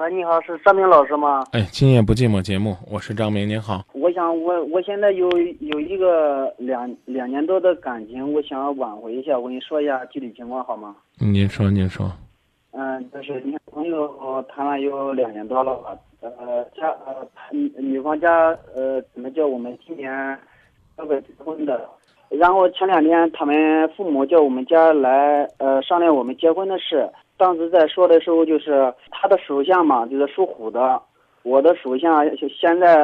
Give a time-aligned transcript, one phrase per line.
[0.00, 1.44] 喂，你好，是张明老师吗？
[1.52, 3.84] 哎，今夜不寂寞节目，我是张明，您好。
[3.92, 5.28] 我想，我我现在有
[5.60, 9.38] 有一个两两年多的感情，我想挽回一下。
[9.38, 10.96] 我跟你说一下具体情况好吗？
[11.18, 12.10] 您说，您说。
[12.70, 15.94] 嗯，就是你朋友谈了有两年多了吧？
[16.22, 17.16] 呃，家呃
[17.50, 20.10] 女女方家呃怎么叫我们今年
[20.96, 21.86] 要不要结婚的？
[22.30, 27.06] 然后前两天他们父母叫我们家来呃商量我们结婚的事。
[27.40, 31.00] 当时在说的时候，就是他的属相嘛，就是属虎的；
[31.42, 32.94] 我的属相现在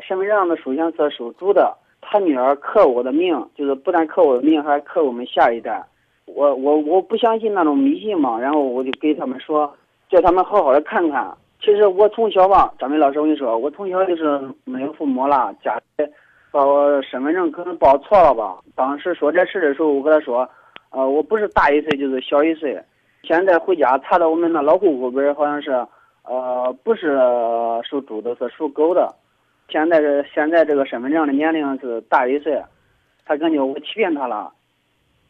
[0.00, 1.72] 身份证上的属相是属猪的。
[2.00, 5.84] 他女儿克我的命，就是不但克我的命，还克我们下一代。
[6.24, 9.72] 我我我不相信那种迷信嘛，然后我就给他们说，
[10.08, 11.32] 叫他们好好的看看。
[11.60, 16.04] 其实我从小吧，张明老师，我跟你说，我从小就是没有父母了，家里
[16.50, 18.58] 把我身份证可能报错了吧。
[18.74, 20.48] 当时说这事的时候，我跟他说，
[20.90, 22.76] 呃，我不是大一岁就是小一岁。
[23.22, 25.70] 现在回家查到我们那老户口本，好像是，
[26.24, 27.18] 呃，不是
[27.88, 29.14] 属猪的，是属狗的。
[29.68, 32.62] 现在这现在这个身份证的年龄是大一岁，
[33.24, 34.52] 他感觉我欺骗他了，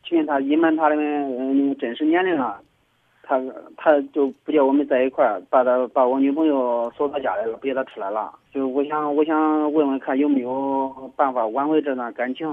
[0.05, 2.61] 欺骗他隐瞒他的嗯真实年龄了，
[3.23, 3.41] 他
[3.79, 8.31] 他就不叫我们在一块儿，把他把我女朋友锁到家里了，不叫他出来了。
[8.53, 12.47] 就我想我想问问看有没有办法挽回这段感情。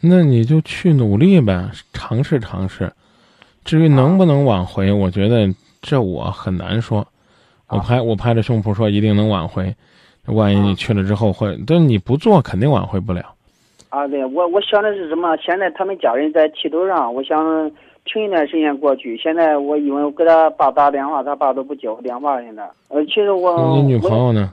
[0.00, 2.92] 那你就去努力呗，尝试尝试。
[3.64, 5.48] 至于能不能挽回，我觉得
[5.80, 7.06] 这我很难说。
[7.68, 9.74] 我拍我拍着胸脯说一定能挽回，
[10.26, 13.24] 万一你去了之后会，但你不做肯定挽回不了。
[13.88, 15.34] 啊，对我我想的是什么？
[15.38, 17.70] 现在他们家人在气头上，我想
[18.04, 19.16] 停一段时间过去。
[19.16, 22.40] 现在我因为我给他爸打电话，他爸都不接我电话。
[22.42, 24.52] 现在，呃，其实我你女朋友呢？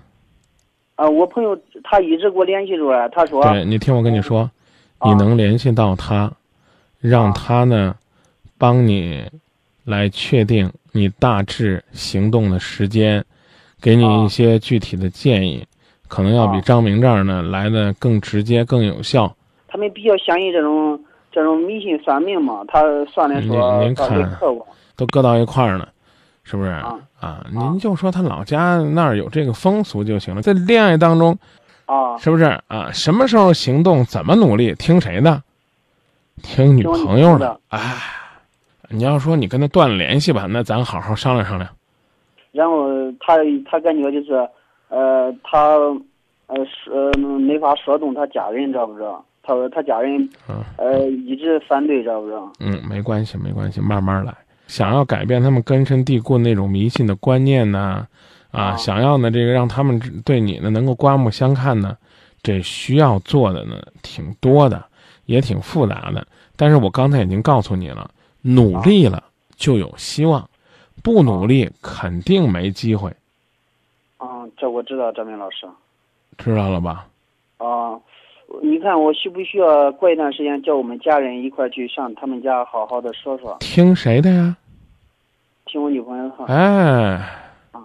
[0.96, 3.44] 啊，我朋友他一直给我联系着来，他说。
[3.44, 4.50] 对你听我跟你说，
[5.04, 6.32] 你能联系到他，
[7.00, 7.94] 让他呢。
[8.62, 9.24] 帮你
[9.86, 13.26] 来确定你大致行动的时间，
[13.82, 15.66] 给你一些具体的建议，
[16.08, 19.36] 可能要比张明这儿呢来的更直接、更有效。
[19.68, 24.38] 他们比较相信这种这种迷信算命嘛，他算的说您看
[24.96, 25.88] 都搁到一块儿呢，
[26.44, 27.44] 是不是啊？
[27.52, 30.42] 您就说他老家那儿有这个风俗就行了。
[30.44, 31.36] 在恋爱当中，
[31.88, 32.92] 啊，是不是啊？
[32.92, 35.42] 什么时候行动，怎么努力，听谁的？
[36.44, 37.82] 听女朋友的，哎。
[38.92, 41.70] 你要说你跟他断了联系吧，那咱好好商量商量。
[42.52, 44.34] 然后他他感觉就是，
[44.90, 45.78] 呃，他
[46.48, 49.24] 呃说没法说动他家人，知道不知道？
[49.44, 50.30] 他说他家人
[50.78, 52.52] 呃一直反对，知道不知道？
[52.60, 54.34] 嗯，没关系，没关系，慢慢来。
[54.68, 58.06] 想要改变他们根深蒂固那种迷信的观念呢，
[58.52, 61.96] 啊，想要呢这个让他们对你呢能够刮目相看呢，
[62.44, 64.84] 这需要做的呢挺多的，
[65.26, 66.28] 也挺复杂的。
[66.58, 68.12] 但是我刚才已经告诉你了。
[68.42, 69.24] 努力了
[69.56, 70.50] 就有希望，
[71.04, 73.16] 不努力肯定没机会。
[74.18, 75.68] 啊，这我知道，张明老师。
[76.38, 77.08] 知道了吧？
[77.58, 78.00] 啊，
[78.64, 83.58] 你看我需不需要过一段时间叫我们家人一块去上他们家好好的说说？
[83.60, 84.56] 听谁的呀？
[85.66, 86.46] 听我女朋友的。
[86.46, 87.14] 哎。
[87.72, 87.84] 啊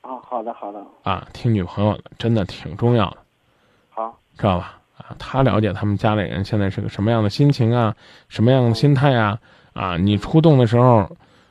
[0.00, 0.82] 啊，好的好的。
[1.02, 3.18] 啊，听女朋友的真的挺重要的。
[3.90, 4.18] 好。
[4.36, 4.78] 知道吧？
[4.96, 7.94] 啊，他了解他们家里人现在是个什么样的心情啊，
[8.28, 9.38] 什么样的心态啊。
[9.78, 11.08] 啊，你出动的时候，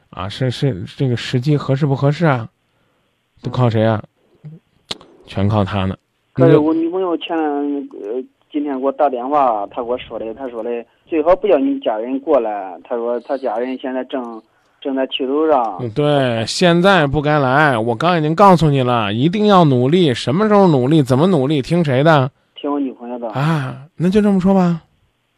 [0.10, 2.50] 啊，是是这个时机合适不合适啊？
[3.42, 4.04] 都靠谁啊？
[5.26, 5.96] 全靠他呢。
[6.34, 8.22] 可是我女朋友前呃
[8.52, 10.70] 今天给我打电话，她给我说的，她说的
[11.06, 12.78] 最好不要你家人过来。
[12.84, 14.42] 她说她家人现在正
[14.82, 15.90] 正在气头上。
[15.96, 17.78] 对，现在不该来。
[17.78, 20.14] 我刚已经告诉你了，一定要努力。
[20.14, 21.02] 什么时候努力？
[21.02, 21.62] 怎么努力？
[21.62, 22.30] 听谁的？
[22.56, 23.30] 听我女朋友的。
[23.30, 24.82] 啊，那就这么说吧。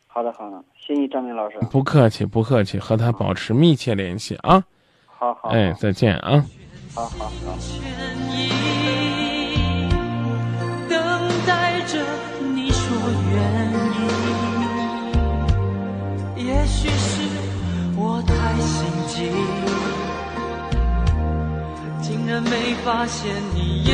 [0.07, 0.58] 好的，好的。
[0.89, 4.63] 谢谢张明老师，不客气，不客气，和他保持密切联系啊。
[5.05, 6.43] 好好，哎，再见啊。
[6.95, 7.31] 好好好。
[10.89, 10.97] 等
[11.45, 12.03] 待着
[12.55, 12.97] 你说
[13.31, 13.39] 愿
[16.37, 17.21] 意，也许是
[17.95, 19.29] 我太心急，
[22.01, 23.93] 竟然没发现你眼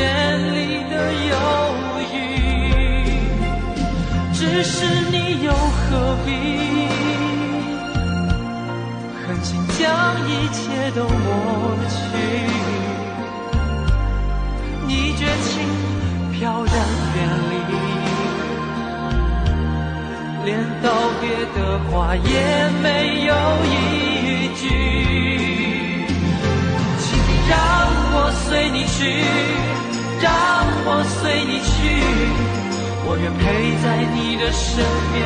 [0.50, 1.36] 里的犹
[2.14, 2.95] 豫，
[4.38, 6.28] 只是你又何必
[9.26, 9.48] 狠心？
[9.78, 9.82] 将
[10.28, 11.94] 一切都抹去，
[14.86, 15.52] 你绝情
[16.32, 16.74] 飘然
[17.16, 17.18] 远
[17.50, 17.54] 离，
[20.44, 20.48] 连
[20.82, 20.86] 道
[21.18, 21.24] 别
[21.56, 22.28] 的话也
[22.82, 22.86] 没
[23.24, 23.32] 有
[23.64, 23.74] 一
[24.54, 24.62] 句。
[26.98, 27.04] 请
[27.48, 27.54] 让
[28.12, 28.98] 我随你去，
[30.20, 30.28] 让
[30.84, 30.88] 我
[31.22, 31.74] 随你去，
[33.08, 33.44] 我愿陪
[33.82, 35.22] 在你的身边，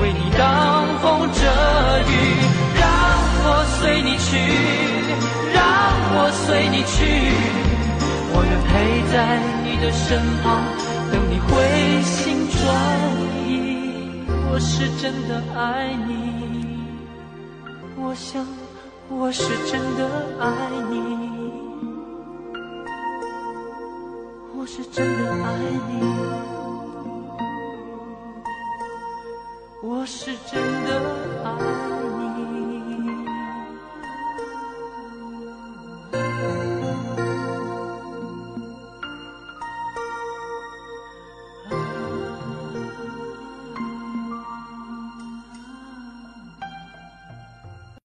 [0.00, 1.42] 为你挡风遮
[2.06, 2.12] 雨。
[2.78, 2.86] 让
[3.44, 3.46] 我
[3.80, 4.38] 随你去，
[5.52, 5.58] 让
[6.14, 6.96] 我随你去，
[8.32, 9.14] 我愿陪在
[9.64, 10.62] 你的身旁，
[11.10, 11.46] 等你回
[12.02, 12.56] 心转
[13.48, 13.48] 意。
[14.50, 16.10] 我是真的爱你，
[17.96, 18.46] 我想
[19.08, 20.00] 我是真的
[20.40, 20.46] 爱
[20.90, 20.94] 你，
[24.56, 25.46] 我是真的爱
[25.88, 25.92] 你，
[29.80, 31.97] 我是真的爱。